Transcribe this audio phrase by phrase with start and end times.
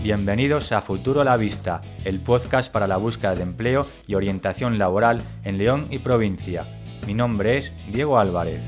[0.00, 4.78] Bienvenidos a Futuro a la Vista, el podcast para la búsqueda de empleo y orientación
[4.78, 6.66] laboral en León y provincia.
[7.04, 8.62] Mi nombre es Diego Álvarez.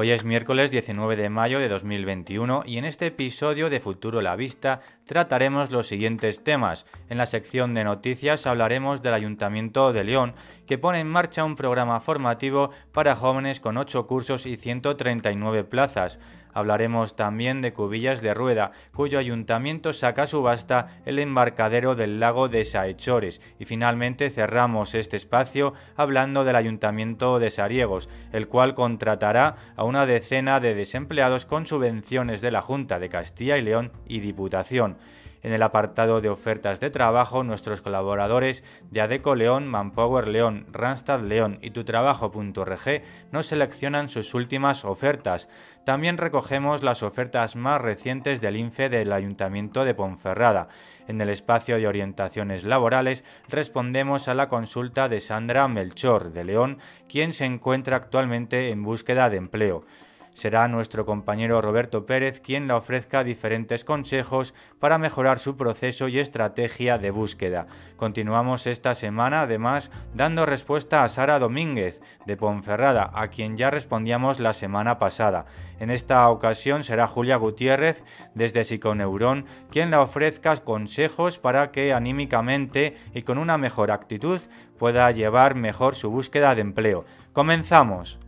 [0.00, 4.34] Hoy es miércoles 19 de mayo de 2021 y en este episodio de Futuro la
[4.34, 6.86] Vista trataremos los siguientes temas.
[7.10, 10.32] En la sección de noticias hablaremos del Ayuntamiento de León,
[10.66, 16.18] que pone en marcha un programa formativo para jóvenes con 8 cursos y 139 plazas.
[16.54, 22.48] Hablaremos también de Cubillas de Rueda, cuyo ayuntamiento saca a subasta el embarcadero del lago
[22.48, 23.40] de Saechores.
[23.58, 30.06] Y finalmente cerramos este espacio hablando del ayuntamiento de Sariegos, el cual contratará a una
[30.06, 34.96] decena de desempleados con subvenciones de la Junta de Castilla y León y Diputación.
[35.42, 41.20] En el apartado de ofertas de trabajo, nuestros colaboradores de Adeco León, Manpower León, Randstad
[41.20, 45.48] León y tutrabajo.org nos seleccionan sus últimas ofertas.
[45.84, 50.68] También recogemos las ofertas más recientes del INFE del Ayuntamiento de Ponferrada.
[51.08, 56.78] En el espacio de orientaciones laborales respondemos a la consulta de Sandra Melchor de León,
[57.08, 59.84] quien se encuentra actualmente en búsqueda de empleo
[60.32, 66.18] será nuestro compañero Roberto Pérez quien le ofrezca diferentes consejos para mejorar su proceso y
[66.18, 67.66] estrategia de búsqueda.
[67.96, 74.40] Continuamos esta semana además dando respuesta a Sara Domínguez de Ponferrada, a quien ya respondíamos
[74.40, 75.46] la semana pasada.
[75.78, 82.96] En esta ocasión será Julia Gutiérrez desde Psiconeurón quien le ofrezca consejos para que anímicamente
[83.14, 84.40] y con una mejor actitud
[84.78, 87.04] pueda llevar mejor su búsqueda de empleo.
[87.32, 88.19] Comenzamos.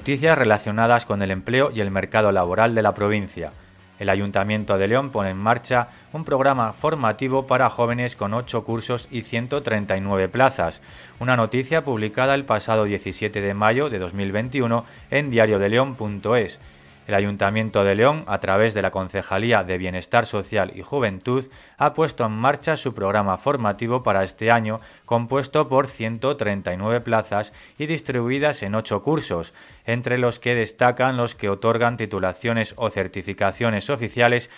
[0.00, 3.52] Noticias relacionadas con el empleo y el mercado laboral de la provincia.
[3.98, 9.08] El Ayuntamiento de León pone en marcha un programa formativo para jóvenes con 8 cursos
[9.10, 10.80] y 139 plazas.
[11.18, 16.60] Una noticia publicada el pasado 17 de mayo de 2021 en diariodeleón.es.
[17.10, 21.44] El Ayuntamiento de León, a través de la Concejalía de Bienestar Social y Juventud,
[21.76, 27.86] ha puesto en marcha su programa formativo para este año, compuesto por 139 plazas y
[27.86, 29.54] distribuidas en ocho cursos,
[29.86, 34.48] entre los que destacan los que otorgan titulaciones o certificaciones oficiales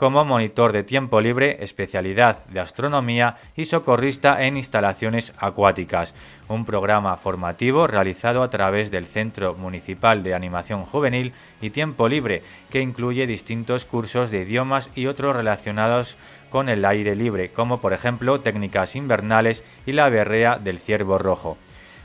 [0.00, 6.14] como monitor de tiempo libre, especialidad de astronomía y socorrista en instalaciones acuáticas.
[6.48, 12.42] Un programa formativo realizado a través del Centro Municipal de Animación Juvenil y Tiempo Libre,
[12.70, 16.16] que incluye distintos cursos de idiomas y otros relacionados
[16.48, 21.58] con el aire libre, como por ejemplo técnicas invernales y la berrea del ciervo rojo.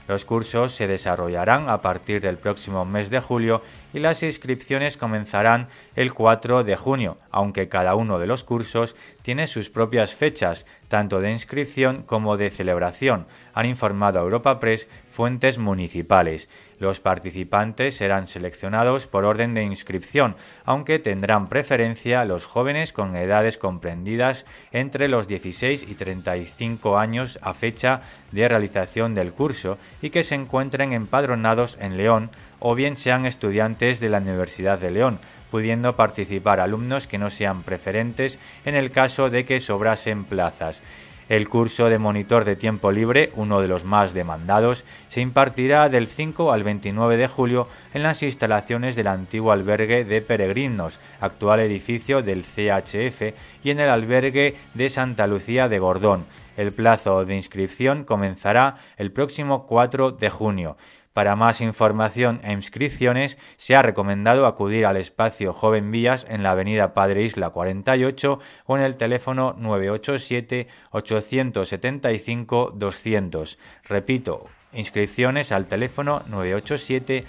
[0.07, 3.61] Los cursos se desarrollarán a partir del próximo mes de julio
[3.95, 9.47] y las inscripciones comenzarán el 4 de junio, aunque cada uno de los cursos tiene
[9.47, 15.57] sus propias fechas, tanto de inscripción como de celebración, han informado a Europa Press fuentes
[15.57, 16.49] municipales.
[16.77, 20.35] Los participantes serán seleccionados por orden de inscripción,
[20.65, 27.53] aunque tendrán preferencia los jóvenes con edades comprendidas entre los 16 y 35 años a
[27.53, 28.01] fecha
[28.33, 32.29] de realización del curso y que se encuentren empadronados en León
[32.59, 35.19] o bien sean estudiantes de la Universidad de León,
[35.51, 40.81] pudiendo participar alumnos que no sean preferentes en el caso de que sobrasen plazas.
[41.27, 46.07] El curso de monitor de tiempo libre, uno de los más demandados, se impartirá del
[46.07, 52.21] 5 al 29 de julio en las instalaciones del antiguo albergue de peregrinos, actual edificio
[52.21, 53.33] del CHF,
[53.63, 56.25] y en el albergue de Santa Lucía de Gordón.
[56.57, 60.77] El plazo de inscripción comenzará el próximo 4 de junio.
[61.15, 66.51] Para más información e inscripciones se ha recomendado acudir al espacio Joven Vías en la
[66.51, 73.57] avenida Padre Isla 48 o en el teléfono 987 875 200.
[73.85, 77.23] Repito, inscripciones al teléfono 987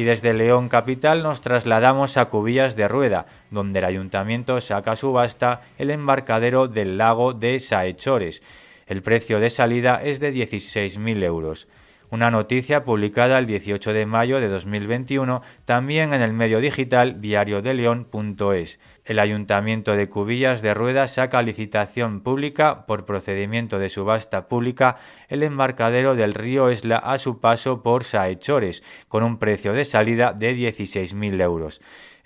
[0.00, 5.60] y desde León Capital nos trasladamos a Cubillas de Rueda, donde el ayuntamiento saca subasta
[5.76, 8.40] el embarcadero del lago de Saechores.
[8.86, 11.68] El precio de salida es de 16.000 euros.
[12.10, 18.80] Una noticia publicada el 18 de mayo de 2021 también en el medio digital diariodeleon.es.
[19.04, 24.96] El Ayuntamiento de Cubillas de Rueda saca licitación pública por procedimiento de subasta pública
[25.28, 30.32] el embarcadero del río Esla a su paso por Saechores, con un precio de salida
[30.32, 31.80] de 16.000 euros.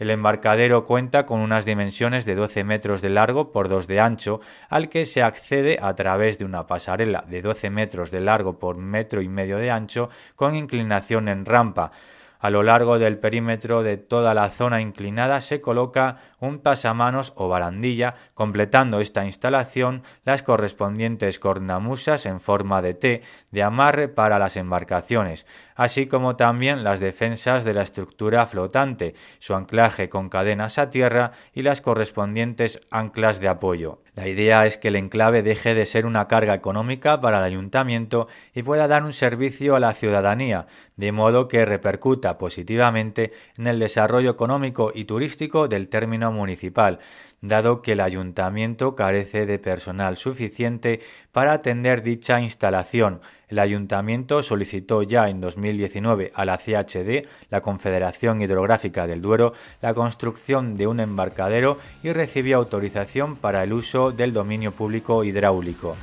[0.05, 4.43] El embarcadero cuenta con unas dimensiones de 12 metros de largo por 2 de ancho,
[4.69, 8.77] al que se accede a través de una pasarela de 12 metros de largo por
[8.77, 11.91] metro y medio de ancho, con inclinación en rampa.
[12.39, 17.49] A lo largo del perímetro de toda la zona inclinada se coloca un pasamanos o
[17.49, 24.57] barandilla, completando esta instalación las correspondientes cornamusas en forma de T de amarre para las
[24.57, 30.91] embarcaciones, así como también las defensas de la estructura flotante, su anclaje con cadenas a
[30.91, 34.01] tierra y las correspondientes anclas de apoyo.
[34.15, 38.29] La idea es que el enclave deje de ser una carga económica para el ayuntamiento
[38.55, 40.67] y pueda dar un servicio a la ciudadanía,
[40.97, 46.99] de modo que repercuta positivamente en el desarrollo económico y turístico del término municipal,
[47.41, 51.01] dado que el ayuntamiento carece de personal suficiente
[51.33, 53.21] para atender dicha instalación.
[53.49, 59.53] El ayuntamiento solicitó ya en 2019 a la CHD, la Confederación Hidrográfica del Duero,
[59.83, 65.97] la construcción de un embarcadero y recibió autorización para el uso del dominio público hidráulico.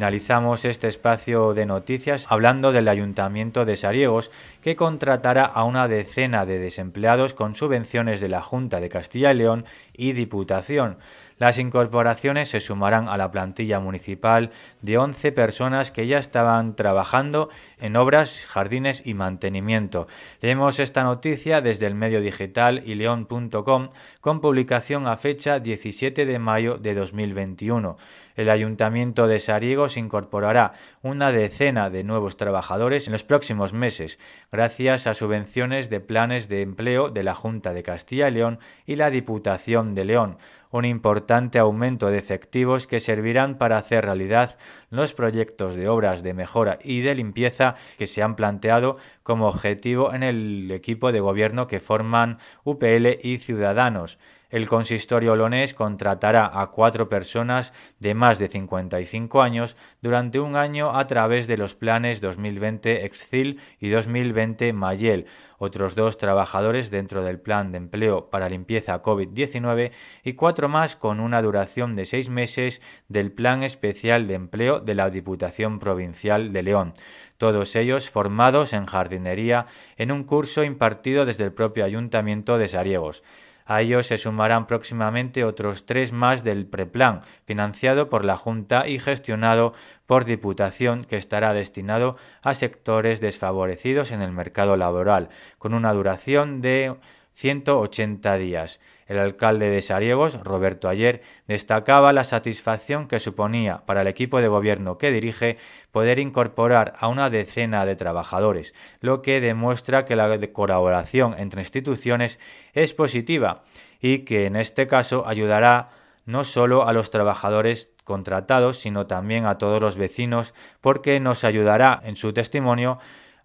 [0.00, 4.30] Finalizamos este espacio de noticias hablando del Ayuntamiento de Sariegos,
[4.62, 9.34] que contratará a una decena de desempleados con subvenciones de la Junta de Castilla y
[9.34, 10.96] León y Diputación.
[11.36, 17.50] Las incorporaciones se sumarán a la plantilla municipal de 11 personas que ya estaban trabajando
[17.80, 20.06] en obras, jardines y mantenimiento.
[20.40, 23.90] Leemos esta noticia desde el medio digital y león.com
[24.20, 27.96] con publicación a fecha 17 de mayo de 2021
[28.40, 30.72] el Ayuntamiento de Sariegos incorporará
[31.02, 34.18] una decena de nuevos trabajadores en los próximos meses,
[34.50, 38.96] gracias a subvenciones de planes de empleo de la Junta de Castilla y León y
[38.96, 40.38] la Diputación de León,
[40.70, 44.56] un importante aumento de efectivos que servirán para hacer realidad
[44.88, 50.12] los proyectos de obras de mejora y de limpieza que se han planteado como objetivo
[50.14, 54.18] en el equipo de gobierno que forman UPL y Ciudadanos.
[54.50, 60.96] El consistorio olonés contratará a cuatro personas de más de 55 años durante un año
[60.96, 65.26] a través de los planes 2020 Excil y 2020 Mayel,
[65.58, 69.92] otros dos trabajadores dentro del plan de empleo para limpieza COVID-19
[70.24, 74.96] y cuatro más con una duración de seis meses del plan especial de empleo de
[74.96, 76.94] la Diputación Provincial de León
[77.40, 79.64] todos ellos formados en jardinería
[79.96, 83.24] en un curso impartido desde el propio Ayuntamiento de Sariegos.
[83.64, 88.98] A ellos se sumarán próximamente otros tres más del preplan, financiado por la Junta y
[88.98, 89.72] gestionado
[90.04, 96.60] por Diputación, que estará destinado a sectores desfavorecidos en el mercado laboral, con una duración
[96.60, 96.94] de
[97.36, 98.80] 180 días.
[99.10, 104.46] El alcalde de Sariegos, Roberto Ayer, destacaba la satisfacción que suponía para el equipo de
[104.46, 105.56] gobierno que dirige
[105.90, 112.38] poder incorporar a una decena de trabajadores, lo que demuestra que la colaboración entre instituciones
[112.72, 113.64] es positiva
[114.00, 115.88] y que en este caso ayudará
[116.24, 122.00] no solo a los trabajadores contratados, sino también a todos los vecinos, porque nos ayudará
[122.04, 123.00] en su testimonio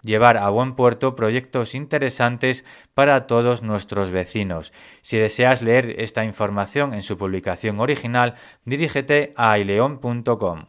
[0.05, 4.71] llevar a buen puerto proyectos interesantes para todos nuestros vecinos.
[5.01, 10.65] Si deseas leer esta información en su publicación original, dirígete a aileon.com.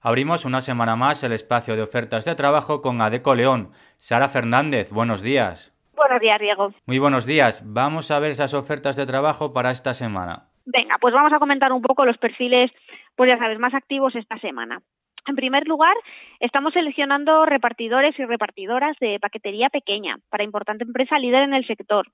[0.00, 3.72] Abrimos una semana más el espacio de ofertas de trabajo con Adeco León.
[3.96, 5.72] Sara Fernández, buenos días.
[5.96, 6.72] Buenos días, Diego.
[6.86, 7.62] Muy buenos días.
[7.64, 10.50] Vamos a ver esas ofertas de trabajo para esta semana.
[10.66, 12.72] Venga, pues vamos a comentar un poco los perfiles,
[13.14, 14.80] pues ya sabes, más activos esta semana.
[15.28, 15.96] En primer lugar,
[16.40, 22.08] estamos seleccionando repartidores y repartidoras de paquetería pequeña para importante empresa líder en el sector.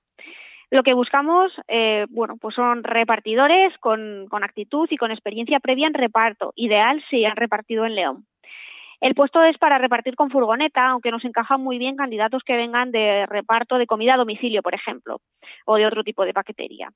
[0.70, 5.86] Lo que buscamos, eh, bueno, pues son repartidores con, con actitud y con experiencia previa
[5.86, 8.26] en reparto, ideal si han repartido en León.
[9.00, 12.92] El puesto es para repartir con furgoneta, aunque nos encajan muy bien candidatos que vengan
[12.92, 15.20] de reparto de comida a domicilio, por ejemplo,
[15.66, 16.88] o de otro tipo de paquetería.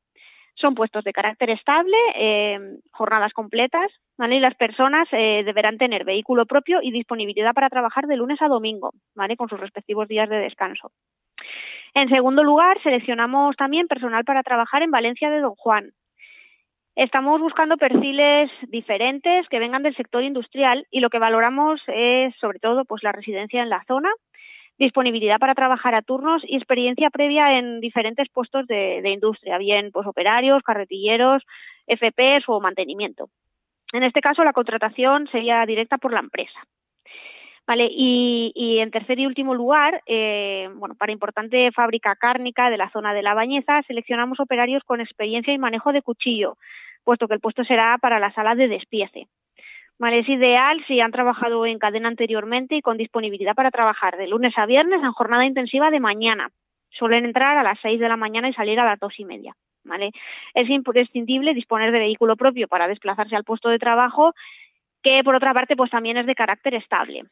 [0.56, 2.58] Son puestos de carácter estable, eh,
[2.90, 4.36] jornadas completas, ¿vale?
[4.36, 8.48] Y las personas eh, deberán tener vehículo propio y disponibilidad para trabajar de lunes a
[8.48, 9.36] domingo, ¿vale?
[9.36, 10.90] Con sus respectivos días de descanso.
[11.94, 15.92] En segundo lugar, seleccionamos también personal para trabajar en Valencia de Don Juan.
[16.96, 22.58] Estamos buscando perfiles diferentes que vengan del sector industrial y lo que valoramos es sobre
[22.58, 24.08] todo pues la residencia en la zona,
[24.78, 30.06] disponibilidad para trabajar a turnos y experiencia previa en diferentes puestos de, industria, bien pues
[30.06, 31.42] operarios, carretilleros,
[31.86, 33.28] FPs o mantenimiento.
[33.92, 36.60] En este caso la contratación sería directa por la empresa.
[37.66, 42.90] Vale, y, en tercer y último lugar, eh, bueno, para importante fábrica cárnica de la
[42.90, 46.58] zona de La Bañeza, seleccionamos operarios con experiencia y manejo de cuchillo,
[47.02, 49.26] puesto que el puesto será para la sala de despiece.
[49.98, 54.28] Vale, es ideal si han trabajado en cadena anteriormente y con disponibilidad para trabajar de
[54.28, 56.50] lunes a viernes en jornada intensiva de mañana.
[56.90, 59.54] Suelen entrar a las seis de la mañana y salir a las dos y media.
[59.84, 60.10] ¿vale?
[60.54, 64.34] Es imprescindible disponer de vehículo propio para desplazarse al puesto de trabajo,
[65.02, 67.24] que por otra parte pues también es de carácter estable.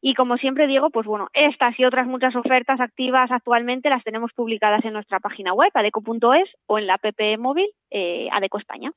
[0.00, 4.32] Y como siempre digo, pues bueno, estas y otras muchas ofertas activas actualmente las tenemos
[4.32, 7.04] publicadas en nuestra página web, adeco.es, o en la app
[7.38, 8.92] móvil eh, Adeco España.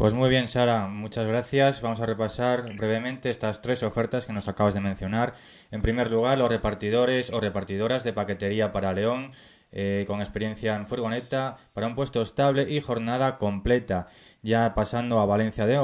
[0.00, 1.82] Pues muy bien, Sara, muchas gracias.
[1.82, 5.34] Vamos a repasar brevemente estas tres ofertas que nos acabas de mencionar.
[5.70, 9.32] En primer lugar, los repartidores o repartidoras de paquetería para León
[9.72, 14.06] eh, con experiencia en furgoneta para un puesto estable y jornada completa.
[14.42, 15.76] Ya pasando a Valencia de,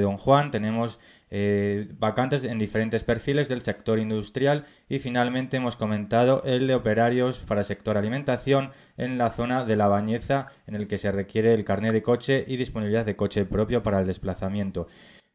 [0.00, 0.98] Don Juan, tenemos
[1.30, 7.40] eh, vacantes en diferentes perfiles del sector industrial y finalmente hemos comentado el de operarios
[7.40, 11.64] para sector alimentación en la zona de La Bañeza en el que se requiere el
[11.64, 14.86] carnet de coche y disponibilidad de coche propio para el desplazamiento.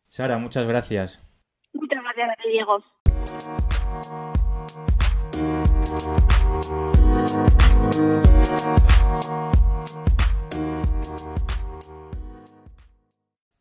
[0.08, 1.22] Sara, muchas gracias.
[1.74, 2.84] Muchas gracias, Diego.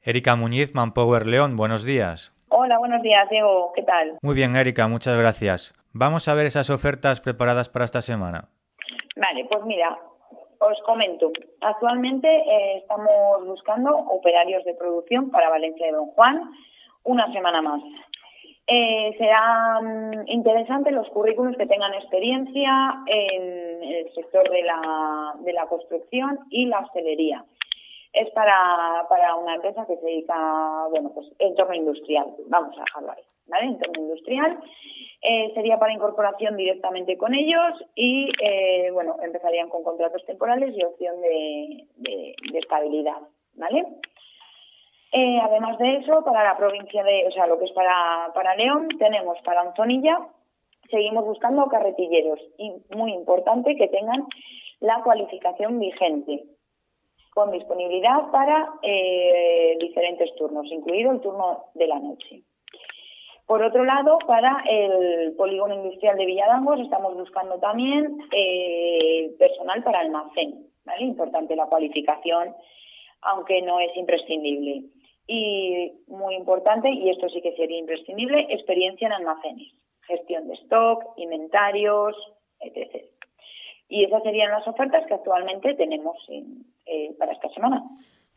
[0.04, 2.34] Erika Muñiz, Manpower León, buenos días.
[2.48, 4.18] Hola, buenos días, Diego, ¿qué tal?
[4.20, 5.72] Muy bien, Erika, muchas gracias.
[5.94, 8.48] Vamos a ver esas ofertas preparadas para esta semana.
[9.16, 9.96] Vale, pues mira,
[10.58, 11.32] os comento.
[11.62, 16.50] Actualmente eh, estamos buscando operarios de producción para Valencia de Don Juan
[17.04, 17.80] una semana más.
[18.66, 25.52] Eh, será mm, interesante los currículos que tengan experiencia en el sector de la, de
[25.52, 27.44] la construcción y la hostelería.
[28.12, 33.12] Es para, para una empresa que se dedica, bueno, pues entorno industrial, vamos a dejarlo
[33.12, 33.66] ahí, ¿vale?
[33.66, 34.58] Entorno industrial.
[35.22, 40.84] Eh, sería para incorporación directamente con ellos y, eh, bueno, empezarían con contratos temporales y
[40.84, 43.18] opción de, de estabilidad,
[43.54, 43.86] ¿vale?
[45.14, 48.56] Eh, además de eso, para la provincia de, o sea, lo que es para, para
[48.56, 50.18] León, tenemos para Anzonilla,
[50.90, 54.26] seguimos buscando carretilleros y muy importante que tengan
[54.80, 56.44] la cualificación vigente
[57.34, 62.42] con disponibilidad para eh, diferentes turnos, incluido el turno de la noche.
[63.46, 70.00] Por otro lado, para el polígono industrial de Villadangos estamos buscando también eh, personal para
[70.00, 71.04] almacén, ¿vale?
[71.04, 72.54] Importante la cualificación,
[73.20, 74.84] aunque no es imprescindible
[75.26, 79.72] y muy importante, y esto sí que sería imprescindible, experiencia en almacenes,
[80.06, 82.16] gestión de stock, inventarios,
[82.60, 83.06] etc.
[83.88, 87.82] Y esas serían las ofertas que actualmente tenemos eh, para esta semana.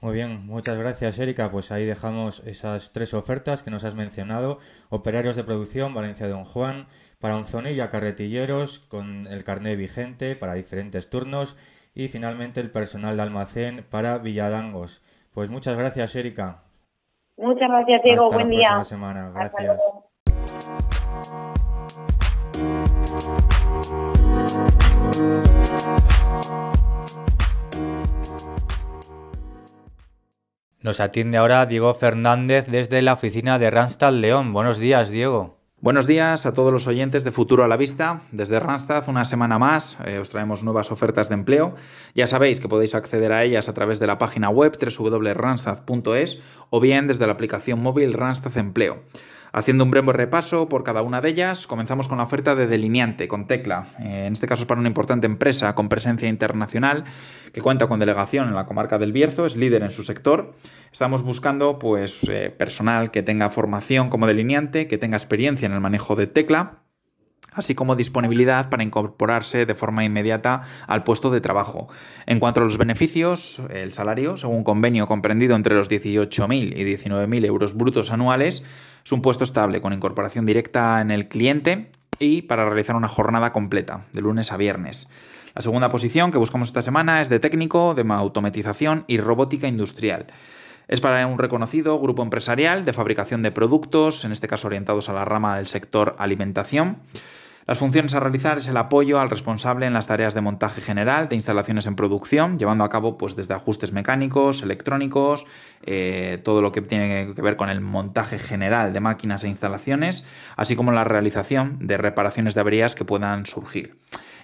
[0.02, 1.50] Muy bien, muchas gracias Erika.
[1.50, 4.60] Pues ahí dejamos esas tres ofertas que nos has mencionado.
[4.90, 6.88] Operarios de producción, Valencia Don Juan,
[7.20, 11.58] para Onzonilla, carretilleros con el carnet vigente para diferentes turnos
[11.96, 15.02] y finalmente el personal de almacén para Villadangos.
[15.34, 16.65] Pues muchas gracias Erika.
[17.38, 18.30] Muchas gracias, Diego.
[18.30, 18.84] Buen día.
[18.84, 19.32] semana.
[19.34, 19.82] Gracias.
[30.80, 34.54] Nos atiende ahora Diego Fernández desde la oficina de Randstad León.
[34.54, 35.55] Buenos días, Diego.
[35.82, 38.22] Buenos días a todos los oyentes de Futuro a la Vista.
[38.32, 41.76] Desde Randstad, una semana más, eh, os traemos nuevas ofertas de empleo.
[42.16, 46.40] Ya sabéis que podéis acceder a ellas a través de la página web www.randstad.es
[46.70, 49.04] o bien desde la aplicación móvil Randstad Empleo.
[49.58, 53.30] Haciendo un breve repaso por cada una de ellas, comenzamos con la oferta de delineante
[53.30, 53.88] con Tecla.
[54.02, 57.06] Eh, en este caso es para una importante empresa con presencia internacional
[57.54, 60.56] que cuenta con delegación en la comarca del Bierzo, es líder en su sector.
[60.92, 65.80] Estamos buscando pues, eh, personal que tenga formación como delineante, que tenga experiencia en el
[65.80, 66.82] manejo de Tecla
[67.56, 71.88] así como disponibilidad para incorporarse de forma inmediata al puesto de trabajo.
[72.26, 77.46] En cuanto a los beneficios, el salario, según convenio comprendido entre los 18.000 y 19.000
[77.46, 78.64] euros brutos anuales,
[79.06, 83.54] es un puesto estable con incorporación directa en el cliente y para realizar una jornada
[83.54, 85.08] completa, de lunes a viernes.
[85.54, 90.26] La segunda posición que buscamos esta semana es de técnico de automatización y robótica industrial.
[90.88, 95.14] Es para un reconocido grupo empresarial de fabricación de productos, en este caso orientados a
[95.14, 96.98] la rama del sector alimentación.
[97.68, 101.30] Las funciones a realizar es el apoyo al responsable en las tareas de montaje general
[101.30, 105.48] de instalaciones en producción, llevando a cabo pues, desde ajustes mecánicos, electrónicos,
[105.82, 110.26] eh, todo lo que tiene que ver con el montaje general de máquinas e instalaciones,
[110.58, 113.96] así como la realización de reparaciones de averías que puedan surgir.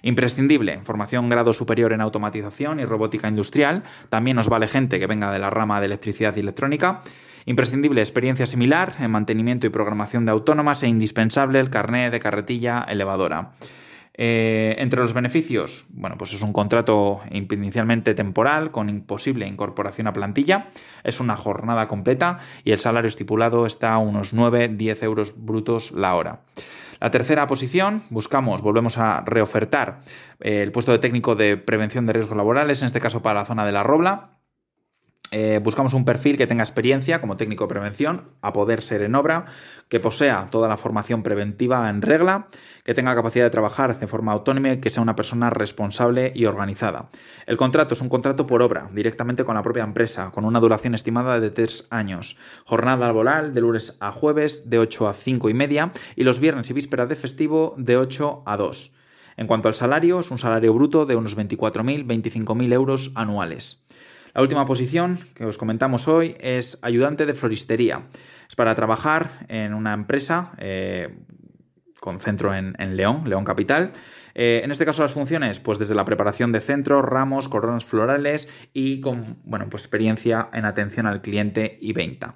[0.02, 5.32] Imprescindible, formación grado superior en automatización y robótica industrial, también nos vale gente que venga
[5.32, 7.02] de la rama de electricidad y electrónica.
[7.46, 12.84] Imprescindible experiencia similar en mantenimiento y programación de autónomas e indispensable el carné de carretilla
[12.88, 13.52] elevadora.
[14.14, 20.12] Eh, entre los beneficios, bueno, pues es un contrato inicialmente temporal con imposible incorporación a
[20.12, 20.68] plantilla,
[21.02, 26.14] es una jornada completa y el salario estipulado está a unos 9-10 euros brutos la
[26.14, 26.40] hora.
[27.02, 30.02] La tercera posición, buscamos, volvemos a reofertar
[30.38, 33.44] eh, el puesto de técnico de prevención de riesgos laborales, en este caso para la
[33.44, 34.38] zona de la Robla.
[35.34, 39.14] Eh, buscamos un perfil que tenga experiencia como técnico de prevención, a poder ser en
[39.14, 39.46] obra,
[39.88, 42.48] que posea toda la formación preventiva en regla,
[42.84, 47.08] que tenga capacidad de trabajar de forma autónoma que sea una persona responsable y organizada.
[47.46, 50.94] El contrato es un contrato por obra, directamente con la propia empresa, con una duración
[50.94, 52.36] estimada de tres años.
[52.66, 56.68] Jornada laboral de lunes a jueves de 8 a 5 y media y los viernes
[56.68, 58.94] y vísperas de festivo de 8 a 2.
[59.38, 63.82] En cuanto al salario, es un salario bruto de unos 24.000, 25.000 euros anuales.
[64.34, 68.02] La última posición que os comentamos hoy es ayudante de floristería.
[68.48, 71.14] Es para trabajar en una empresa eh,
[72.02, 73.92] con centro en, León, León Capital.
[74.34, 78.48] Eh, en este caso las funciones, pues desde la preparación de centros, ramos, coronas florales
[78.72, 82.34] y con bueno, pues experiencia en atención al cliente y venta.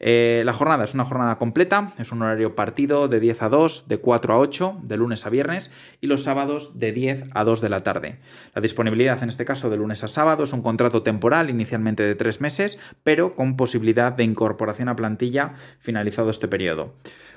[0.00, 3.88] Eh, la jornada es una jornada completa, es un horario partido de 10 a 2,
[3.88, 5.70] de 4 a 8, de lunes a viernes
[6.02, 8.18] y los sábados de 10 a 2 de la tarde.
[8.54, 12.14] La disponibilidad en este caso de lunes a sábado es un contrato temporal inicialmente de
[12.14, 16.94] 3 meses, pero con posibilidad de incorporación a plantilla finalizado este periodo.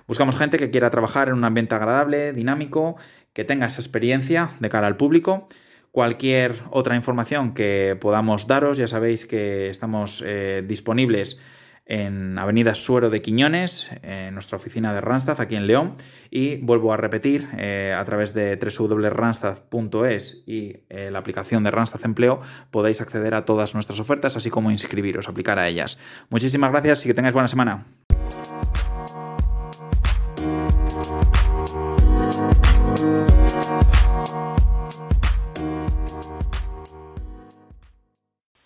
[0.09, 2.97] Buscamos gente que quiera trabajar en un ambiente agradable, dinámico,
[3.31, 5.47] que tenga esa experiencia de cara al público.
[5.91, 11.39] Cualquier otra información que podamos daros, ya sabéis que estamos eh, disponibles
[11.85, 15.93] en Avenida Suero de Quiñones, en nuestra oficina de Randstad aquí en León.
[16.31, 22.01] Y vuelvo a repetir, eh, a través de www.randstad.es y eh, la aplicación de Randstad
[22.03, 25.99] Empleo podéis acceder a todas nuestras ofertas, así como inscribiros, aplicar a ellas.
[26.31, 27.85] Muchísimas gracias y que tengáis buena semana.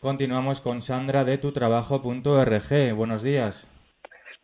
[0.04, 2.94] Continuamos con Sandra de tutrabajo.org.
[2.94, 3.72] Buenos días.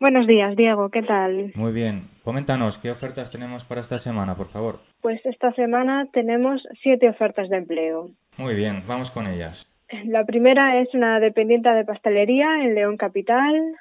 [0.00, 0.88] Buenos días, Diego.
[0.88, 1.52] ¿Qué tal?
[1.54, 2.04] Muy bien.
[2.24, 4.80] Coméntanos, ¿qué ofertas tenemos para esta semana, por favor?
[5.02, 8.08] Pues esta semana tenemos siete ofertas de empleo.
[8.38, 9.70] Muy bien, vamos con ellas.
[10.06, 13.76] La primera es una dependiente de pastelería en León Capital,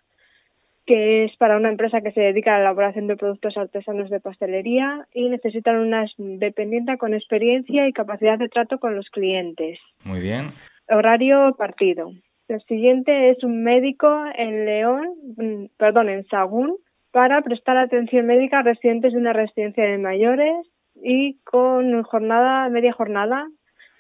[0.86, 4.20] que es para una empresa que se dedica a la elaboración de productos artesanos de
[4.20, 9.80] pastelería y necesitan una dependiente con experiencia y capacidad de trato con los clientes.
[10.04, 10.52] Muy bien.
[10.90, 12.12] Horario partido.
[12.48, 16.78] El siguiente es un médico en León, mm, perdón, en Sagún,
[17.12, 22.92] para prestar atención médica a residentes de una residencia de mayores y con jornada, media
[22.92, 23.48] jornada,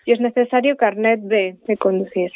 [0.06, 2.32] y es necesario carnet B de conducir.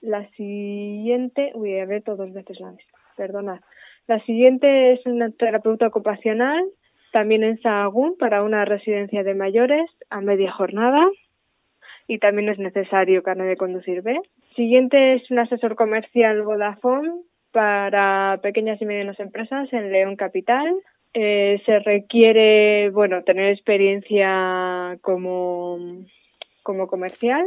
[0.00, 3.60] La siguiente, uy, he abierto dos veces la vista, perdonad.
[4.08, 6.64] La siguiente es una terapeuta ocupacional,
[7.12, 11.06] también en Sahagún, para una residencia de mayores a media jornada
[12.12, 14.20] y también es necesario carnet de conducir B.
[14.54, 17.10] Siguiente es un asesor comercial Vodafone
[17.52, 20.74] para pequeñas y medianas empresas en León Capital.
[21.14, 25.78] Eh, se requiere, bueno, tener experiencia como,
[26.62, 27.46] como comercial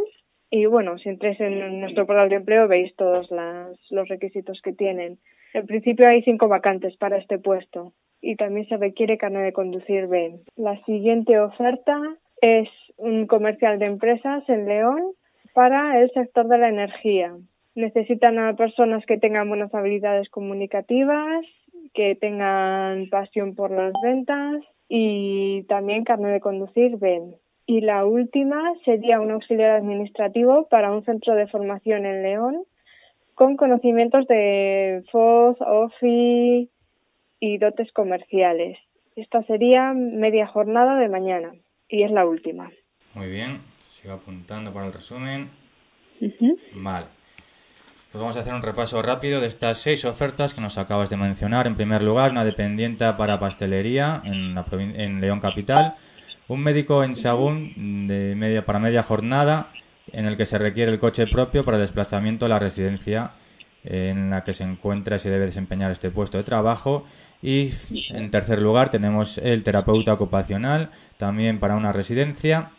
[0.49, 3.29] y bueno, si entréis en nuestro portal de empleo veis todos
[3.91, 5.19] los requisitos que tienen.
[5.53, 10.07] En principio hay cinco vacantes para este puesto y también se requiere carnet de conducir
[10.07, 10.39] B.
[10.55, 11.99] La siguiente oferta
[12.41, 15.13] es un comercial de empresas en León
[15.53, 17.35] para el sector de la energía.
[17.75, 21.45] Necesitan a personas que tengan buenas habilidades comunicativas,
[21.93, 27.35] que tengan pasión por las ventas y también carne de conducir ven.
[27.65, 32.63] Y la última sería un auxiliar administrativo para un centro de formación en León
[33.33, 36.69] con conocimientos de FOZ, OFI
[37.39, 38.77] y dotes comerciales.
[39.15, 41.53] Esta sería media jornada de mañana
[41.89, 42.71] y es la última.
[43.15, 45.49] Muy bien, sigo apuntando para el resumen.
[46.73, 47.05] Vale.
[48.11, 51.15] Pues vamos a hacer un repaso rápido de estas seis ofertas que nos acabas de
[51.15, 51.65] mencionar.
[51.65, 54.57] En primer lugar, una dependiente para pastelería en,
[54.99, 55.95] en León Capital,
[56.49, 59.71] un médico en Sagún de media para media jornada
[60.11, 63.31] en el que se requiere el coche propio para el desplazamiento a la residencia
[63.85, 67.05] en la que se encuentra y se debe desempeñar este puesto de trabajo.
[67.41, 67.71] Y
[68.09, 72.71] en tercer lugar tenemos el terapeuta ocupacional, también para una residencia.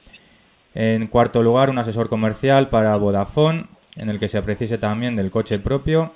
[0.79, 3.65] En cuarto lugar, un asesor comercial para Vodafone,
[3.97, 6.13] en el que se precise también del coche propio.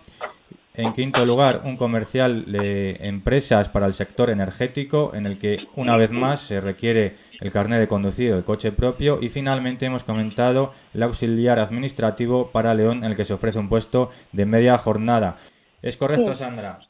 [0.74, 5.96] En quinto lugar, un comercial de empresas para el sector energético, en el que una
[5.96, 9.18] vez más se requiere el carnet de conducir el coche propio.
[9.22, 13.70] Y finalmente hemos comentado el auxiliar administrativo para León, en el que se ofrece un
[13.70, 15.36] puesto de media jornada.
[15.80, 16.80] ¿Es correcto, Sandra?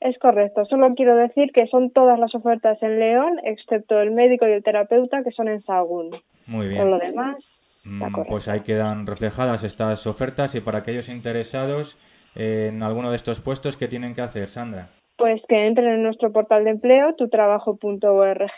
[0.00, 0.64] Es correcto.
[0.64, 4.64] Solo quiero decir que son todas las ofertas en León, excepto el médico y el
[4.64, 6.10] terapeuta, que son en Sagún.
[6.50, 6.82] Muy bien.
[6.82, 7.36] Por lo demás.
[7.84, 11.96] Mm, pues ahí quedan reflejadas estas ofertas y para aquellos interesados
[12.34, 14.88] en alguno de estos puestos, ¿qué tienen que hacer, Sandra?
[15.16, 18.50] Pues que entren en nuestro portal de empleo, tutrabajo.org,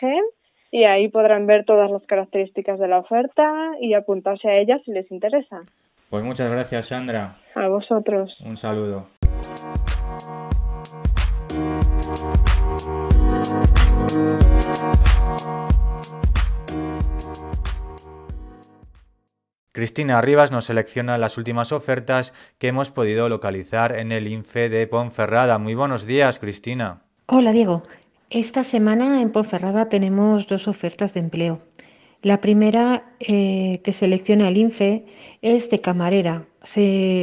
[0.71, 4.91] y ahí podrán ver todas las características de la oferta y apuntarse a ellas si
[4.91, 5.59] les interesa.
[6.09, 7.35] Pues muchas gracias, Sandra.
[7.53, 8.35] A vosotros.
[8.43, 9.07] Un saludo.
[19.73, 24.85] Cristina Rivas nos selecciona las últimas ofertas que hemos podido localizar en el INFE de
[24.85, 25.57] Ponferrada.
[25.57, 27.01] Muy buenos días, Cristina.
[27.25, 27.81] Hola, Diego.
[28.29, 31.59] Esta semana en Ponferrada tenemos dos ofertas de empleo.
[32.21, 35.07] La primera eh, que selecciona el INFE
[35.41, 36.45] es de camarera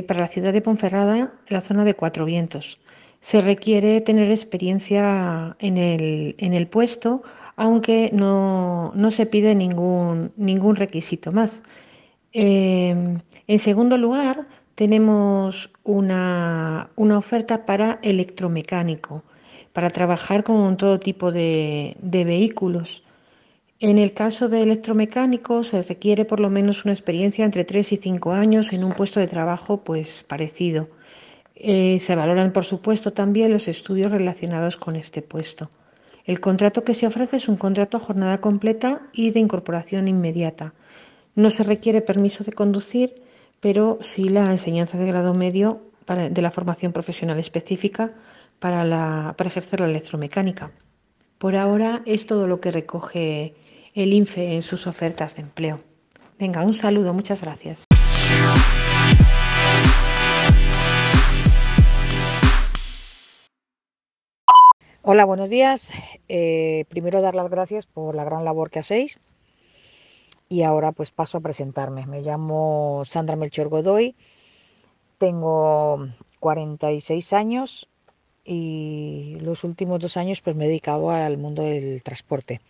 [0.08, 2.80] para la ciudad de Ponferrada, la zona de Cuatro Vientos.
[3.20, 7.22] Se requiere tener experiencia en el, puesto,
[7.54, 11.62] aunque no, se pide ningún requisito más.
[12.32, 19.22] Em, en segundo lugar, tenemos una, oferta para electromecánico,
[19.72, 23.02] para trabajar con todo tipo de, vehículos.
[23.80, 27.96] En el caso de electromecánico se requiere por lo menos una experiencia entre 3 y
[27.96, 30.88] 5 años en un puesto de trabajo pues parecido.
[31.56, 35.70] Eh, se valoran por supuesto también los estudios relacionados con este puesto.
[36.24, 40.74] El contrato que se ofrece es un contrato a jornada completa y de incorporación inmediata.
[41.40, 43.22] No se requiere permiso de conducir,
[43.60, 48.12] pero sí la enseñanza de grado medio de la formación profesional específica
[48.58, 50.70] para, ejercer la electromecánica.
[51.38, 53.54] Por ahora es todo lo que recoge
[53.94, 55.80] el INFE en sus ofertas de empleo.
[56.38, 57.86] Venga, un saludo, muchas gracias.
[65.00, 65.90] Hola, buenos días.
[66.28, 69.18] Eh, primero dar las gracias por la gran labor que hacéis
[70.50, 72.06] y ahora pues paso a presentarme.
[72.06, 74.16] Me llamo Sandra Melchor Godoy,
[75.16, 76.08] tengo
[76.40, 77.88] 46 años
[78.44, 82.60] y los últimos dos años pues me he dedicado al mundo del transporte.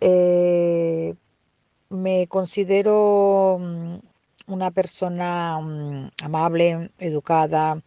[0.00, 1.14] Eh,
[1.90, 3.96] me considero mm,
[4.46, 7.82] una persona mm, amable, educada,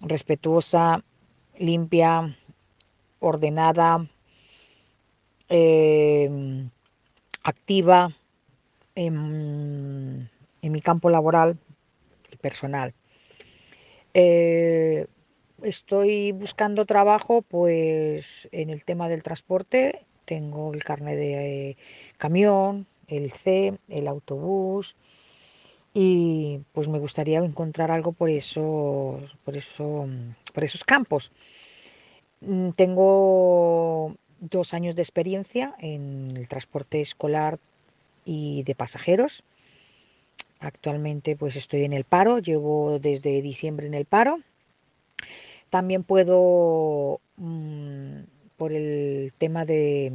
[0.00, 1.02] respetuosa,
[1.58, 2.36] limpia,
[3.18, 4.06] ordenada,
[5.48, 6.68] eh,
[7.48, 8.10] activa
[8.94, 10.28] en,
[10.62, 11.58] mi campo laboral
[12.32, 12.92] y personal.
[14.14, 15.06] Eh,
[15.62, 20.04] estoy buscando trabajo pues en el tema del transporte.
[20.24, 21.76] Tengo el carnet de eh,
[22.18, 24.96] camión, el C, el autobús
[25.94, 30.08] y pues me gustaría encontrar algo por esos, por eso,
[30.52, 31.30] por esos campos.
[32.40, 34.16] Mm, tengo
[34.50, 37.58] dos años de experiencia en el transporte escolar
[38.24, 39.42] y de pasajeros.
[40.60, 44.40] Actualmente pues estoy en el paro, llevo desde diciembre en el paro.
[45.70, 48.20] También puedo, mm,
[48.56, 50.12] por el tema de,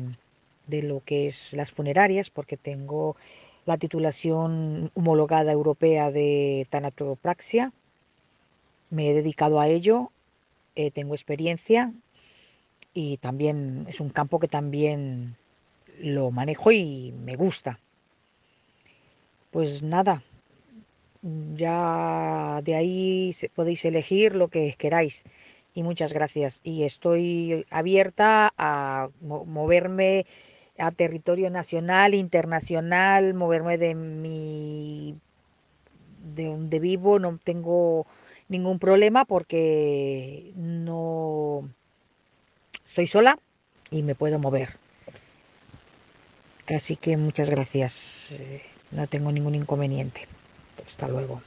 [0.67, 3.15] de lo que es las funerarias, porque tengo
[3.65, 7.72] la titulación homologada europea de tanatopraxia,
[8.89, 10.12] me he dedicado a ello,
[10.76, 11.94] eh, tengo experiencia
[12.93, 15.36] y también es un campo que también
[15.99, 17.80] lo manejo y me gusta.
[19.51, 20.23] Pues nada,
[21.56, 25.23] ya de ahí podéis elegir lo que queráis
[25.73, 26.60] y muchas gracias.
[26.63, 30.25] Y estoy abierta a moverme
[30.77, 35.15] a territorio nacional, internacional, moverme de mi
[36.36, 38.06] de donde vivo, no tengo
[38.47, 41.69] ningún problema porque no
[42.93, 43.39] soy sola
[43.89, 44.77] y me puedo mover.
[46.67, 48.27] Así que muchas gracias.
[48.32, 50.27] Eh, no tengo ningún inconveniente.
[50.86, 51.41] Hasta luego.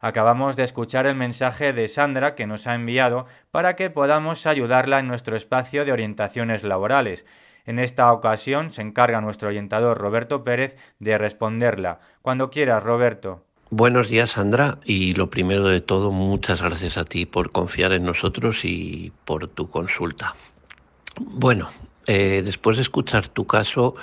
[0.00, 4.98] Acabamos de escuchar el mensaje de Sandra que nos ha enviado para que podamos ayudarla
[4.98, 7.26] en nuestro espacio de orientaciones laborales.
[7.64, 11.98] En esta ocasión se encarga nuestro orientador Roberto Pérez de responderla.
[12.22, 13.44] Cuando quieras, Roberto.
[13.70, 14.78] Buenos días, Sandra.
[14.84, 19.48] Y lo primero de todo, muchas gracias a ti por confiar en nosotros y por
[19.48, 20.36] tu consulta.
[21.18, 21.70] Bueno,
[22.06, 23.94] eh, después de escuchar tu caso,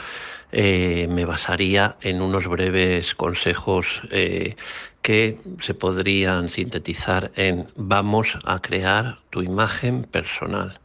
[0.51, 4.55] eh, me basaría en unos breves consejos eh,
[5.03, 10.79] que se podrían sintetizar en vamos a crear tu imagen personal.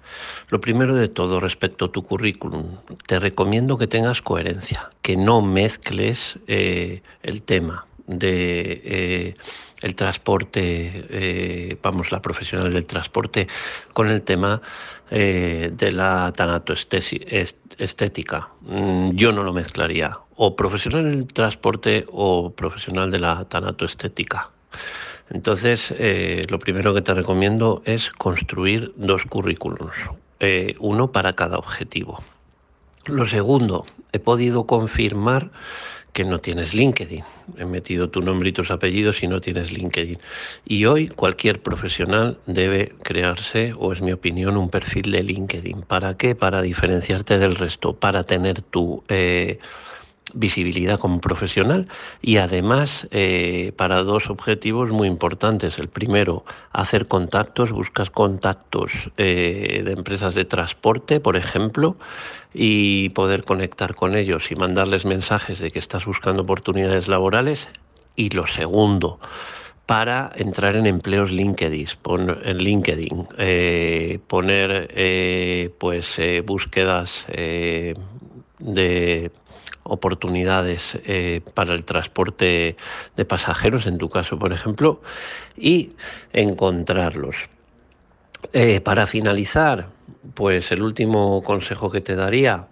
[0.48, 5.40] Lo primero de todo, respecto a tu currículum, te recomiendo que tengas coherencia, que no
[5.40, 9.34] mezcles el tema de
[9.82, 13.46] el transporte, eh, vamos, la profesional del transporte,
[13.92, 14.60] con el tema
[15.10, 18.48] eh, de la tanatoestética.
[18.62, 24.50] Mm, yo no lo mezclaría, o profesional del transporte o profesional de la tanatoestética.
[25.30, 25.94] Entonces,
[26.48, 29.94] lo primero que te recomiendo es construir dos currículums,
[30.78, 32.22] uno para cada objetivo.
[33.04, 35.50] Lo segundo, he podido confirmar
[36.12, 37.24] que no tienes LinkedIn.
[37.58, 40.18] He metido tu nombre y tus apellidos y no tienes LinkedIn.
[40.66, 45.82] Y hoy cualquier profesional debe crearse, o es mi opinión, un perfil de LinkedIn.
[45.82, 46.34] ¿Para qué?
[46.34, 49.02] Para diferenciarte del resto, para tener tu...
[49.08, 49.58] Eh,
[50.34, 51.88] visibilidad como profesional
[52.20, 55.78] y además eh, para dos objetivos muy importantes.
[55.78, 61.96] El primero, hacer contactos, buscas contactos eh, de empresas de transporte, por ejemplo,
[62.54, 67.68] y poder conectar con ellos y mandarles mensajes de que estás buscando oportunidades laborales.
[68.16, 69.20] Y lo segundo,
[69.86, 71.86] para entrar en empleos LinkedIn,
[72.44, 77.26] en LinkedIn, eh, poner pues búsquedas
[78.58, 79.30] de
[79.88, 82.76] oportunidades eh, para el transporte
[83.16, 85.00] de pasajeros, en tu caso, por ejemplo,
[85.56, 85.92] y
[86.32, 87.48] encontrarlos.
[88.52, 89.88] Eh, para finalizar,
[90.34, 92.68] pues el último consejo que te daría,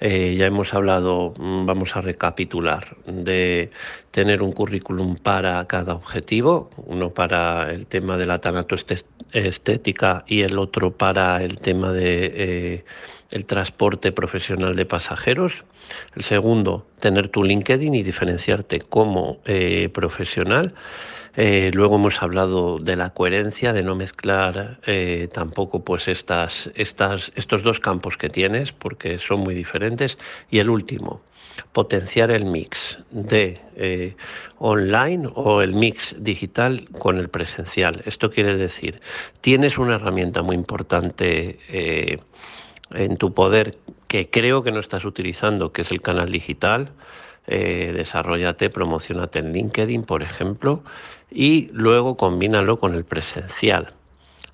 [0.00, 3.70] eh, ya hemos hablado, mm, vamos a recapitular, de
[4.10, 10.58] tener un currículum para cada objetivo, uno para el tema de la tanatoestética y el
[10.58, 12.84] otro para el tema de
[13.32, 15.64] el transporte profesional de pasajeros.
[16.16, 20.74] El segundo, tener tu LinkedIn y diferenciarte como eh, profesional.
[21.36, 27.80] Eh, luego hemos hablado de la coherencia, de no mezclar eh, tampoco pues estos dos
[27.80, 30.18] campos que tienes, porque son muy diferentes.
[30.50, 31.20] Y el último,
[31.72, 33.60] potenciar el mix de
[34.58, 38.02] online o el mix digital con el presencial.
[38.06, 39.00] Esto quiere decir,
[39.40, 41.58] tienes una herramienta muy importante
[42.92, 46.90] en tu poder que creo que no estás utilizando, que es el canal digital.
[47.46, 50.82] Eh, desarrollate, promocionate en LinkedIn, por ejemplo,
[51.30, 53.92] y luego combínalo con el presencial.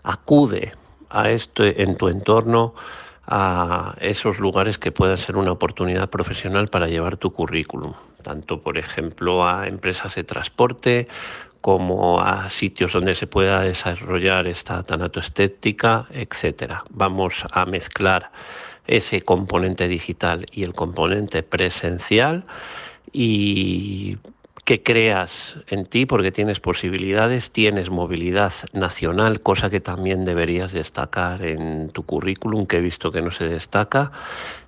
[0.03, 0.73] Acude
[1.11, 2.75] a esto en tu entorno
[3.27, 8.79] a esos lugares que puedan ser una oportunidad profesional para llevar tu currículum, tanto por
[8.79, 11.09] ejemplo a empresas de transporte
[11.61, 16.85] como a sitios donde se pueda desarrollar esta tanatoestética, etcétera.
[16.91, 18.31] Vamos a mezclar
[18.87, 22.45] ese componente digital y el componente presencial
[23.13, 24.19] y
[24.67, 31.45] que creas en ti porque tienes posibilidades, tienes movilidad nacional, cosa que también deberías destacar
[31.47, 34.11] en tu currículum, que he visto que no se destaca,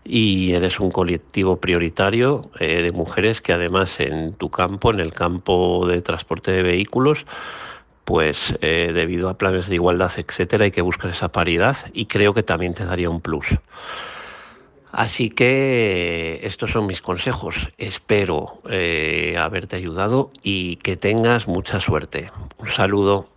[0.05, 5.13] y eres un colectivo prioritario eh, de mujeres que además en tu campo, en el
[5.13, 7.27] campo de transporte de vehículos,
[8.09, 12.33] pues eh, debido a planes de igualdad, etcétera, hay que buscar esa paridad y creo
[12.33, 13.49] que también te daría un plus.
[14.91, 17.69] Así que estos son mis consejos.
[17.77, 22.33] Espero eh, haberte ayudado y que tengas mucha suerte.
[22.57, 23.29] Un saludo.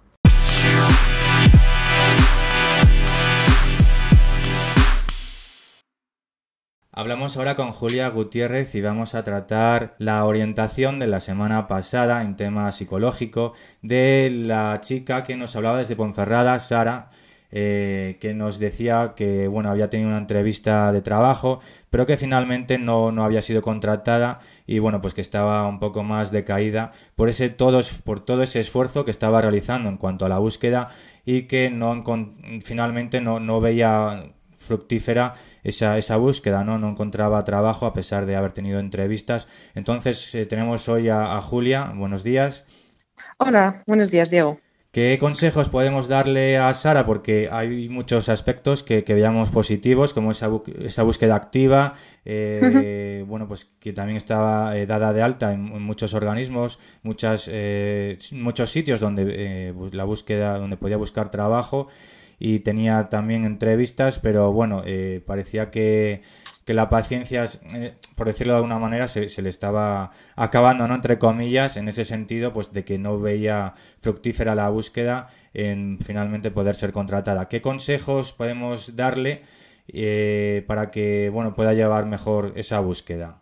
[6.93, 12.21] Hablamos ahora con Julia Gutiérrez y vamos a tratar la orientación de la semana pasada
[12.21, 17.09] en tema psicológico de la chica que nos hablaba desde Ponferrada, Sara,
[17.49, 22.77] eh, que nos decía que bueno había tenido una entrevista de trabajo pero que finalmente
[22.77, 27.49] no, había sido contratada y bueno pues que estaba un poco más decaída por ese
[27.49, 30.89] todos por todo ese esfuerzo que estaba realizando en cuanto a la búsqueda
[31.25, 32.03] y que no
[32.61, 34.31] finalmente no, veía
[34.71, 36.79] fructífera esa, esa búsqueda, ¿no?
[36.79, 39.49] No encontraba trabajo a pesar de haber tenido entrevistas.
[39.75, 41.91] Entonces eh, tenemos hoy a, a Julia.
[41.93, 42.63] Buenos días.
[43.37, 44.57] Hola, buenos días, Diego.
[44.91, 47.05] ¿Qué consejos podemos darle a Sara?
[47.05, 51.93] Porque hay muchos aspectos que, veamos positivos, como esa, esa búsqueda activa,
[52.25, 58.19] eh, bueno, pues que también estaba eh, dada de alta en, muchos organismos, muchas, eh,
[58.33, 61.87] muchos sitios donde la búsqueda, donde podía buscar trabajo
[62.43, 64.83] y tenía también entrevistas, pero bueno,
[65.25, 66.23] parecía que,
[66.65, 70.95] que la paciencia, eh, por decirlo de alguna manera, se, se, le estaba acabando, ¿no?
[70.95, 76.51] Entre comillas, en ese sentido, pues de que no veía fructífera la búsqueda en finalmente
[76.51, 77.47] poder ser contratada.
[77.47, 79.41] ¿Qué consejos podemos darle
[79.87, 83.41] eh, para que, bueno, pueda llevar mejor esa búsqueda?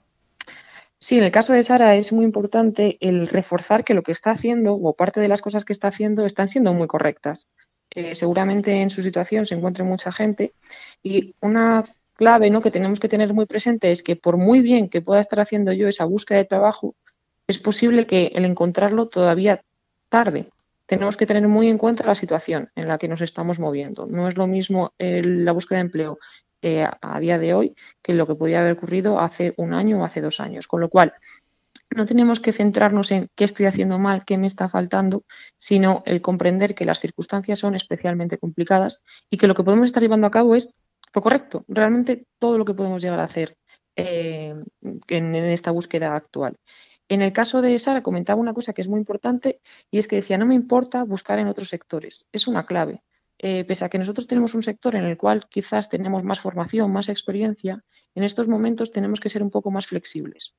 [0.98, 4.32] Sí, en el caso de Sara es muy importante el reforzar que lo que está
[4.32, 7.48] haciendo o parte de las cosas que está haciendo están siendo muy correctas.
[7.92, 10.54] Eh, seguramente en su situación se encuentre mucha gente
[11.02, 12.62] y una clave ¿no?
[12.62, 15.72] que tenemos que tener muy presente es que por muy bien que pueda estar haciendo
[15.72, 16.96] yo esa búsqueda de trabajo,
[17.48, 19.64] es posible que el encontrarlo todavía
[20.10, 20.50] tarde.
[20.86, 24.06] Tenemos que tener muy en cuenta la situación en la que nos estamos moviendo.
[24.06, 26.20] No es lo mismo la búsqueda de empleo
[26.62, 30.04] eh, a día de hoy que lo que podía haber ocurrido hace un año o
[30.04, 30.68] hace dos años.
[30.68, 31.14] Con lo cual,
[31.96, 35.24] no tenemos que centrarnos en qué estoy haciendo mal, qué me está faltando,
[35.58, 40.04] sino el comprender que las circunstancias son especialmente complicadas y que lo que podemos estar
[40.04, 40.76] llevando a cabo es
[41.14, 43.58] lo correcto, realmente todo lo que podemos llegar a hacer
[43.96, 44.56] eh,
[45.08, 46.58] en, esta búsqueda actual.
[47.08, 50.18] En el caso de Sara comentaba una cosa que es muy importante y es que
[50.18, 53.02] decía, no me importa buscar en otros sectores, es una clave.
[53.42, 56.92] Eh, pese a que nosotros tenemos un sector en el cual quizás tenemos más formación,
[56.92, 60.56] más experiencia, en estos momentos tenemos que ser un poco más flexibles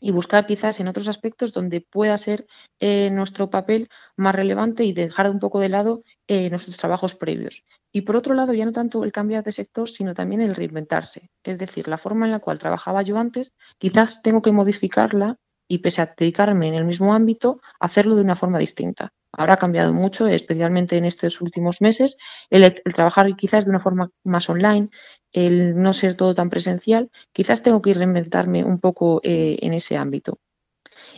[0.00, 2.46] y buscar quizás en otros aspectos donde pueda ser
[2.80, 7.64] eh, nuestro papel más relevante y dejar un poco de lado eh, nuestros trabajos previos.
[7.92, 11.30] Y por otro lado, ya no tanto el cambiar de sector, sino también el reinventarse.
[11.42, 15.78] Es decir, la forma en la cual trabajaba yo antes, quizás tengo que modificarla y
[15.78, 19.12] pese a dedicarme en el mismo ámbito, hacerlo de una forma distinta.
[19.36, 22.16] Ahora ha cambiado mucho, especialmente en estos últimos meses,
[22.48, 24.88] el, trabajar quizás de una forma más online,
[25.32, 29.96] el no ser todo tan presencial, quizás tengo que reinventarme un poco eh, en ese
[29.96, 30.38] ámbito.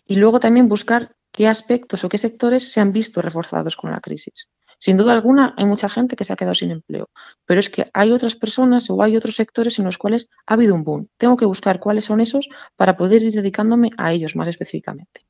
[0.05, 4.01] Y luego también buscar qué aspectos o qué sectores se han visto reforzados con la
[4.01, 4.49] crisis.
[4.81, 7.11] Sin duda alguna, hay mucha gente que se ha quedado sin empleo,
[7.47, 10.75] pero es que hay otras personas o hay otros sectores en los cuales ha habido
[10.75, 11.09] un boom.
[11.17, 15.23] Tengo que buscar cuáles son esos para poder ir dedicándome a ellos más específicamente.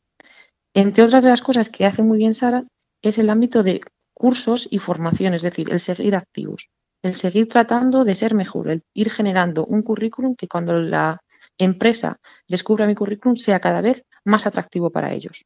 [0.74, 2.64] Entre otras de las cosas que hace muy bien Sara
[3.03, 3.81] es el ámbito de
[4.15, 6.71] cursos y formación, es decir, el seguir activos,
[7.03, 11.21] el seguir tratando de ser mejor, el ir generando un currículum que cuando la
[11.57, 15.45] empresa descubra mi currículum sea cada vez más atractivo para ellos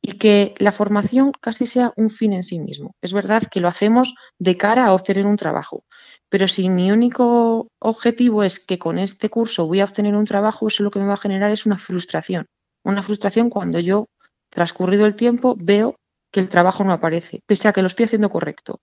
[0.00, 2.94] y que la formación casi sea un fin en sí mismo.
[3.02, 5.84] Es verdad que lo hacemos de cara a obtener un trabajo,
[6.28, 10.68] pero si mi único objetivo es que con este curso voy a obtener un trabajo,
[10.68, 12.46] eso lo que me va a generar es una frustración.
[12.84, 14.06] Una frustración cuando yo,
[14.50, 15.96] transcurrido el tiempo, veo
[16.30, 18.80] que el trabajo no aparece, pese a que lo estoy haciendo correcto.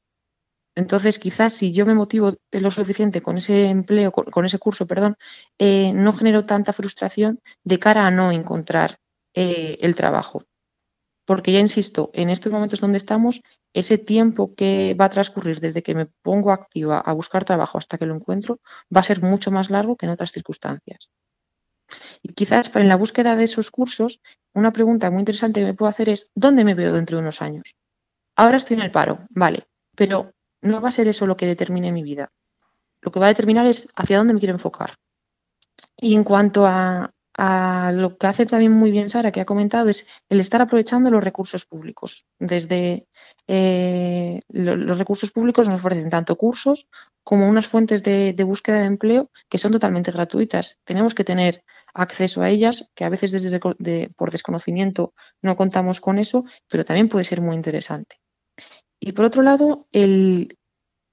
[0.75, 5.15] Entonces, quizás si yo me motivo lo suficiente con ese empleo, con, ese curso, perdón,
[5.57, 8.99] eh, no genero tanta frustración de cara a no encontrar
[9.33, 10.43] eh, el trabajo
[11.25, 13.41] porque ya insisto, en estos momentos donde estamos,
[13.73, 17.97] ese tiempo que va a transcurrir desde que me pongo activa a buscar trabajo hasta
[17.97, 18.59] que lo encuentro
[18.95, 21.11] va a ser mucho más largo que en otras circunstancias.
[22.21, 24.21] Y quizás en la búsqueda de esos cursos,
[24.53, 27.41] una pregunta muy interesante que me puedo hacer es, ¿dónde me veo dentro de unos
[27.41, 27.75] años?
[28.35, 31.91] Ahora estoy en el paro, vale, pero no va a ser eso lo que determine
[31.91, 32.31] mi vida.
[33.01, 34.95] Lo que va a determinar es hacia dónde me quiero enfocar.
[35.97, 37.11] Y en cuanto a,
[37.93, 41.23] lo que hace también muy bien Sara, que ha comentado, es el estar aprovechando los
[41.23, 42.25] recursos públicos.
[42.39, 43.07] Desde
[43.47, 46.89] eh, los recursos públicos nos ofrecen tanto cursos
[47.23, 50.79] como unas fuentes de, búsqueda de empleo que son totalmente gratuitas.
[50.85, 51.63] Tenemos que tener
[51.95, 57.09] acceso a ellas, que a veces desde por desconocimiento no contamos con eso, pero también
[57.09, 58.17] puede ser muy interesante.
[58.99, 60.57] Y por otro lado, el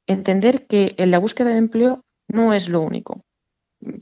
[0.06, 3.24] entender que en la búsqueda de empleo no es lo único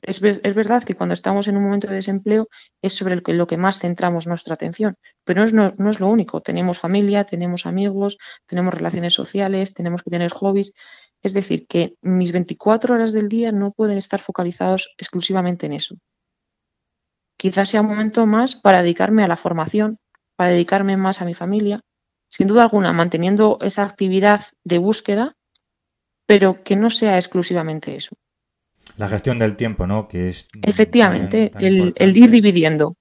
[0.02, 2.48] es, verdad que cuando estamos en un momento de desempleo
[2.82, 6.40] es sobre lo que, más centramos nuestra atención, pero no, no es lo único.
[6.40, 10.72] Tenemos familia, tenemos amigos, tenemos relaciones sociales, tenemos que tener hobbies.
[11.22, 15.96] Es decir, que mis 24 horas del día no pueden estar focalizados exclusivamente en eso.
[17.40, 19.96] Quizás sea un momento más para dedicarme a la formación,
[20.36, 21.80] para dedicarme más a mi familia,
[22.28, 25.32] sin duda alguna manteniendo esa actividad de búsqueda,
[26.26, 28.14] pero que no sea exclusivamente eso.
[28.98, 30.06] La gestión del tiempo, ¿no?
[30.06, 32.96] Que es Efectivamente, el, ir dividiendo.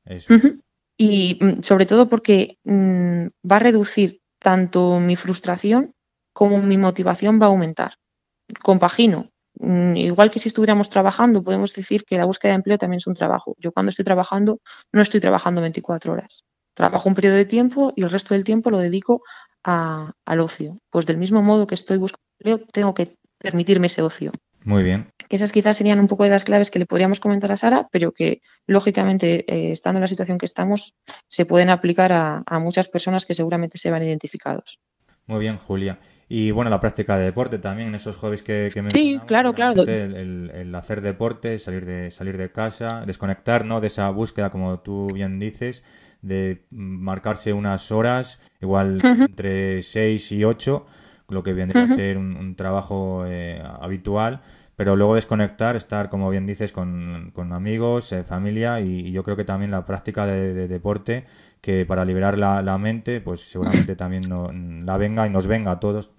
[0.98, 5.92] Y mm, sobre todo porque mm, va a reducir tanto mi frustración
[6.32, 7.96] como mi motivación va a aumentar.
[8.64, 9.32] Compagino.
[9.60, 13.08] Mm, igual que si estuviéramos trabajando, podemos decir que la búsqueda de empleo también es
[13.08, 13.56] un trabajo.
[13.60, 14.60] Yo cuando estoy trabajando
[14.92, 16.46] no estoy trabajando 24 horas.
[16.74, 19.22] Trabajo un periodo de tiempo y el resto del tiempo lo dedico
[19.64, 20.80] al ocio.
[20.90, 24.32] Pues del mismo modo que estoy buscando empleo, tengo que permitirme ese ocio.
[24.64, 25.12] Muy bien.
[25.28, 27.88] Que esas quizás serían un poco de las claves que le podríamos comentar a Sara,
[27.92, 30.96] pero que lógicamente, eh, estando en la situación que estamos,
[31.28, 34.80] se pueden aplicar a, muchas personas que seguramente se van identificados.
[35.28, 36.00] Muy bien, Julia.
[36.32, 39.82] Y bueno, la práctica de deporte también, esos hobbies que, que Sí, claro, claro.
[39.82, 43.82] El, el, hacer deporte, salir de, salir de casa, desconectar, ¿no?
[43.82, 45.84] De esa búsqueda, como tú bien dices,
[46.22, 50.86] de marcarse unas horas, igual entre 6 y 8,
[51.30, 54.42] lo que vendría a ser un, trabajo eh, habitual,
[54.76, 59.36] pero luego desconectar, estar, como bien dices, con, con amigos, eh, familia y, yo creo
[59.36, 61.26] que también la práctica de, deporte,
[61.62, 65.72] que para liberar la, la, mente, pues seguramente también no, la venga y nos venga
[65.72, 66.12] a todos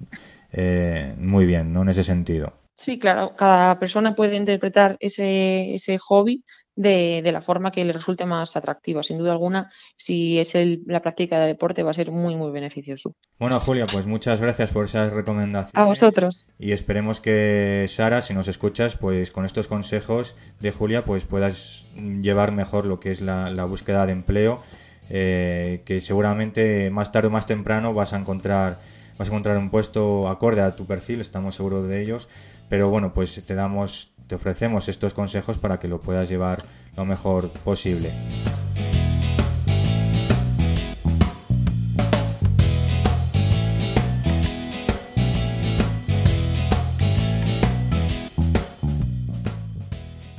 [0.52, 1.82] eh, muy bien, ¿no?
[1.82, 2.52] En ese sentido.
[2.74, 6.44] Sí, claro, cada persona puede interpretar ese, ese hobby
[6.76, 9.02] de, de, la forma que le resulte más atractiva.
[9.02, 12.50] Sin duda alguna, si es el, la práctica de deporte, va a ser muy, muy
[12.50, 13.14] beneficioso.
[13.38, 15.74] Bueno, Julia, pues muchas gracias por esas recomendaciones.
[15.74, 16.48] A vosotros.
[16.58, 21.84] Y esperemos que Sara, si nos escuchas, pues con estos consejos de Julia, pues puedas
[21.94, 24.62] llevar mejor lo que es la, la búsqueda de empleo,
[25.10, 28.78] eh, que seguramente más tarde o más temprano vas a encontrar
[29.18, 32.28] vas a encontrar un puesto acorde a tu perfil, estamos seguros de ellos,
[32.70, 36.58] pero bueno, pues te damos te ofrecemos estos consejos para que lo puedas llevar
[36.96, 38.12] lo mejor posible.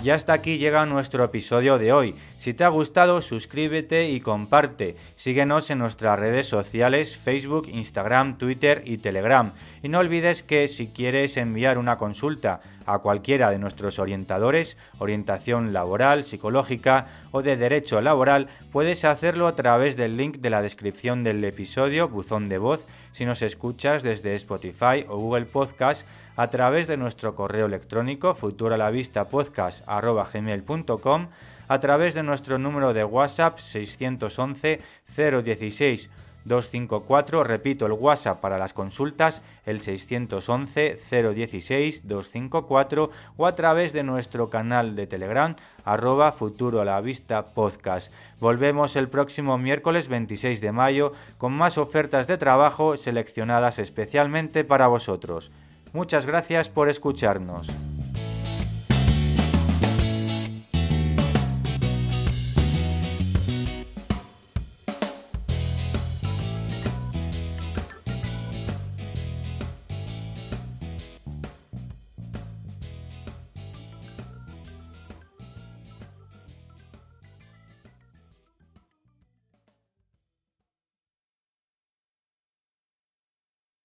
[0.04, 2.16] Y hasta aquí llega nuestro episodio de hoy.
[2.38, 4.96] Si te ha gustado, suscríbete y comparte.
[5.16, 9.54] Síguenos en nuestras redes sociales, Facebook, Instagram, Twitter y Telegram.
[9.84, 15.74] Y no olvides que si quieres enviar una consulta a cualquiera de nuestros orientadores, orientación
[15.74, 21.24] laboral, psicológica o de derecho laboral, puedes hacerlo a través del link de la descripción
[21.24, 26.06] del episodio, buzón de voz, si nos escuchas desde Spotify o Google Podcast,
[26.36, 31.28] a través de nuestro correo electrónico futuralavistapodcast.com,
[31.68, 34.80] a través de nuestro número de WhatsApp 611
[35.16, 36.10] 016
[36.46, 44.04] 254, repito el WhatsApp para las consultas, el 611 016 254 o a través de
[44.04, 48.12] nuestro canal de Telegram arroba futuro a la vista podcast.
[48.40, 54.88] Volvemos el próximo miércoles 26 de mayo con más ofertas de trabajo seleccionadas especialmente para
[54.88, 55.52] vosotros.
[55.94, 57.68] Muchas gracias por escucharnos.